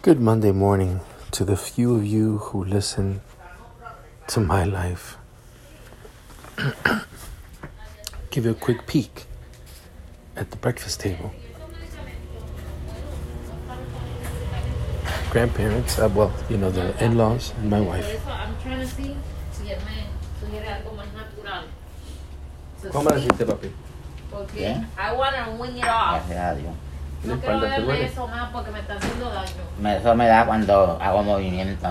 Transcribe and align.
Good 0.00 0.20
Monday 0.20 0.52
morning 0.52 1.00
to 1.32 1.44
the 1.44 1.56
few 1.56 1.96
of 1.96 2.06
you 2.06 2.38
who 2.38 2.62
listen 2.64 3.20
to 4.28 4.38
my 4.38 4.62
life. 4.62 5.18
Give 8.30 8.44
you 8.44 8.52
a 8.52 8.54
quick 8.54 8.86
peek 8.86 9.24
at 10.36 10.52
the 10.52 10.56
breakfast 10.56 11.00
table. 11.00 11.32
Grandparents, 15.30 15.98
uh, 15.98 16.08
well, 16.14 16.32
you 16.48 16.58
know, 16.58 16.70
the 16.70 16.94
in 17.04 17.18
laws 17.18 17.52
and 17.58 17.68
my 17.68 17.80
wife. 17.80 18.06
eso, 18.08 18.30
I'm 18.30 18.54
trying 18.62 18.78
to 18.78 18.86
see 18.86 19.16
si 19.50 19.64
él 19.64 19.78
me 19.84 20.06
sugiere 20.40 20.68
algo 20.68 20.94
más 20.96 21.12
natural. 21.12 21.64
So, 22.80 22.90
¿Cómo 22.90 23.10
sí, 23.10 23.14
deciste, 23.16 23.44
papi? 23.46 23.72
Porque 24.30 24.58
Bien. 24.58 24.86
I 24.96 25.12
want 25.12 25.34
to 25.34 25.50
wing 25.60 25.76
it 25.76 25.84
off. 25.84 26.22
Gracias 27.24 27.24
a 27.24 27.24
Dios. 27.24 27.24
¿La 27.24 27.34
No 27.34 27.40
quiero 27.40 27.60
verme 27.60 27.80
duele? 27.84 28.04
eso 28.06 28.28
más 28.28 28.50
porque 28.52 28.70
me 28.70 28.80
está 28.80 28.94
haciendo 28.94 29.30
daño. 29.30 29.50
Me- 29.80 29.96
Eso 29.96 30.14
me 30.14 30.26
da 30.26 30.46
cuando 30.46 30.98
hago 31.00 31.22
movimiento. 31.22 31.88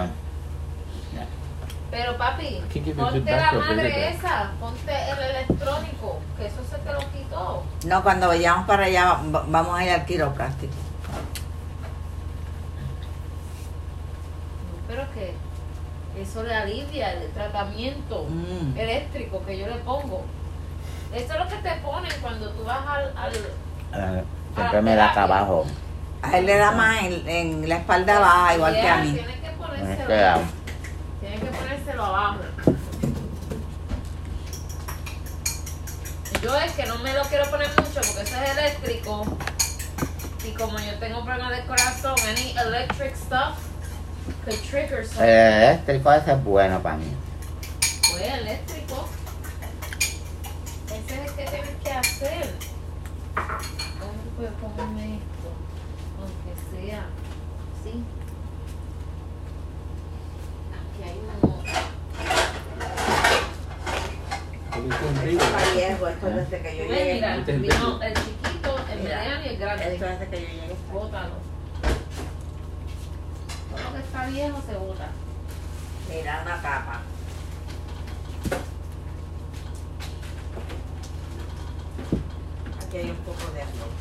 Pero 1.90 2.18
papi, 2.18 2.62
ponte 2.98 3.32
la 3.32 3.52
madre 3.54 4.10
esa, 4.10 4.52
ponte 4.60 4.92
el 4.92 5.20
electrónico, 5.36 6.20
que 6.38 6.46
eso 6.48 6.58
se 6.70 6.78
te 6.80 6.92
lo 6.94 7.00
quitó. 7.00 7.64
No, 7.86 8.04
cuando 8.04 8.28
vayamos 8.28 8.68
para 8.68 8.84
allá 8.86 9.20
va- 9.34 9.46
vamos 9.48 9.80
a 9.80 9.86
ir 9.86 9.92
al 9.92 10.06
quiropráctico. 10.06 10.74
Pero 14.88 15.04
que 15.14 15.34
eso 16.22 16.44
le 16.44 16.54
alivia 16.56 17.14
el 17.14 17.30
tratamiento 17.32 18.26
Mm. 18.30 18.78
eléctrico 18.78 19.42
que 19.46 19.58
yo 19.58 19.68
le 19.68 19.76
pongo. 19.78 20.24
Eso 21.14 21.34
es 21.34 21.40
lo 21.40 21.48
que 21.48 21.56
te 21.56 21.72
ponen 21.82 22.12
cuando 22.22 22.50
tú 22.52 22.64
vas 22.66 22.86
al... 22.86 23.14
al 23.18 24.24
Siempre 24.56 24.82
me 24.82 24.96
da 24.96 25.12
acá 25.12 25.24
abajo. 25.24 25.66
A 26.22 26.38
él 26.38 26.46
le 26.46 26.58
da 26.58 26.72
más 26.72 27.04
en, 27.04 27.30
en 27.30 27.70
la 27.70 27.76
espalda 27.76 28.20
baja, 28.20 28.56
igual 28.56 28.74
que 28.74 28.90
a 28.90 28.98
mí. 28.98 29.12
Tienes 29.14 29.40
que 29.40 29.50
ponérselo, 29.52 30.42
que 31.22 31.58
ponérselo 31.58 32.06
abajo. 32.06 32.40
Yo 36.42 36.56
es 36.56 36.72
que 36.74 36.86
no 36.86 36.98
me 37.00 37.14
lo 37.14 37.24
quiero 37.24 37.46
poner 37.50 37.70
mucho 37.70 38.02
porque 38.02 38.22
eso 38.22 38.36
es 38.42 38.58
eléctrico. 38.58 39.38
Y 40.46 40.52
como 40.52 40.80
yo 40.80 40.98
tengo 41.00 41.26
problemas 41.26 41.58
de 41.58 41.66
corazón, 41.66 42.16
any 42.30 42.56
electric 42.58 43.16
stuff 43.16 43.58
could 44.46 44.60
trigger 44.70 45.06
something. 45.06 45.24
El 45.24 45.54
eléctrico 45.64 46.14
ese 46.14 46.32
es 46.32 46.44
bueno 46.44 46.80
para 46.82 46.98
mí. 46.98 47.06
Pues 48.12 48.34
eléctrico. 48.34 49.08
Ese 50.88 51.16
es 51.16 51.30
el 51.30 51.36
que 51.36 51.46
tienes 51.52 51.76
que 51.84 51.92
hacer. 51.92 52.54
¿Cómo 53.38 54.14
tú 54.24 54.30
puedes 54.36 54.54
ponerme 54.54 55.16
esto? 55.16 55.50
Aunque 56.20 56.54
sea. 56.86 57.06
¿Sí? 57.84 58.04
Aquí 60.74 61.04
hay 61.04 61.20
uno. 61.24 61.58
Está 65.30 65.74
viejo, 65.74 66.08
esto 66.08 66.28
es 66.28 66.36
desde 66.36 66.62
que 66.62 66.78
yo 66.78 66.84
llegué. 66.86 67.14
mira, 67.16 67.36
Este 67.36 67.52
es 67.52 67.56
el 67.58 67.62
vino 67.62 68.00
verde. 68.00 68.08
el 68.08 68.26
chiquito, 68.26 68.76
el 68.92 69.00
mediano 69.04 69.46
y 69.46 69.48
el 69.50 69.58
grande. 69.58 69.94
Esto 69.94 70.06
es 70.06 70.20
desde 70.20 70.30
que 70.32 70.42
yo 70.42 70.48
llegué. 70.48 70.76
Bótalo. 70.92 71.34
Todo 73.70 73.84
lo 73.84 73.94
que 73.94 74.00
está 74.00 74.26
viejo 74.28 74.62
se 74.66 74.78
bota. 74.78 75.10
Mira, 76.10 76.42
una 76.46 76.56
capa. 76.62 77.02
Aquí 82.98 83.06
hay 83.06 83.12
un 83.12 83.18
poco 83.18 83.52
de 83.54 83.62
arroz. 83.62 83.94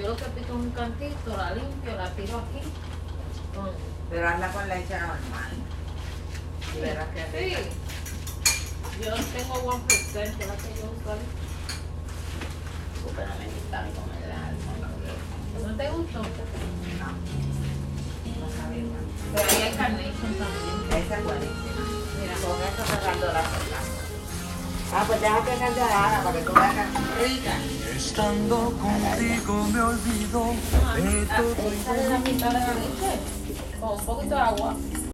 Yo 0.00 0.08
lo 0.08 0.16
que 0.16 0.24
pico 0.24 0.46
es 0.46 0.50
un 0.50 0.70
cantito, 0.70 1.36
la 1.36 1.54
limpio, 1.54 1.94
la 1.96 2.10
tiro 2.14 2.38
aquí. 2.38 2.66
Con- 3.54 3.70
Pero 4.10 4.28
anda 4.28 4.52
con 4.52 4.68
leche 4.68 4.98
normal. 4.98 5.52
Y 6.76 6.80
verás 6.80 7.06
que 7.14 7.22
Sí. 7.38 7.54
rica. 7.54 7.60
Yo 9.04 9.14
tengo 9.14 9.54
1%, 9.62 10.36
que 10.38 10.42
es 10.42 10.48
la 10.48 10.56
que 10.56 10.68
yo 10.74 10.90
uso 10.90 11.12
ahí. 11.12 11.26
Gusta 13.04 13.82
ni 13.84 13.90
comer 13.92 14.32
algo. 14.32 15.68
¿No 15.68 15.76
te 15.76 15.88
gustó? 15.90 16.18
No. 16.18 16.26
No 18.40 18.76
igual. 18.76 19.04
Pero 19.34 19.48
ahí 19.50 19.62
hay 19.62 19.74
carnation 19.76 20.34
también. 20.34 21.04
Esa 21.04 21.14
es 21.18 21.24
buenísima. 21.24 21.82
Mira. 22.20 22.34
Con 22.34 22.56
eso 22.60 22.84
sacando 22.86 23.26
la. 23.32 23.42
Ah, 24.92 25.04
pues 25.06 25.20
deja 25.20 25.38
que 25.44 25.56
cante 25.58 25.80
ahora 25.80 26.20
para 26.24 26.38
que 26.38 26.44
tú 26.44 26.52
veas 26.52 26.74
rica. 27.22 27.52
Estando 27.96 28.72
contigo 28.72 29.64
me 29.72 29.80
olvido 29.80 30.44
de 30.96 31.26
Ah, 31.30 31.36
todo 31.36 31.70
esa 31.70 31.96
es 31.96 32.08
la 32.08 32.18
mitad 32.18 32.48
de 32.48 32.52
la 32.60 32.74
leche. 32.74 33.12
Con 33.80 33.90
un 33.98 34.04
poquito 34.04 34.34
de 34.34 34.40
agua. 34.40 34.74